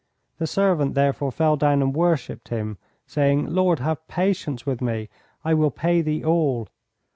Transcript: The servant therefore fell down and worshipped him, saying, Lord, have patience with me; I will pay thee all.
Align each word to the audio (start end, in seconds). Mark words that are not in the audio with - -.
The 0.39 0.47
servant 0.47 0.95
therefore 0.95 1.31
fell 1.31 1.57
down 1.57 1.83
and 1.83 1.93
worshipped 1.93 2.47
him, 2.47 2.79
saying, 3.05 3.45
Lord, 3.53 3.77
have 3.77 4.07
patience 4.07 4.65
with 4.65 4.81
me; 4.81 5.09
I 5.45 5.53
will 5.53 5.69
pay 5.69 6.01
thee 6.01 6.25
all. 6.25 6.67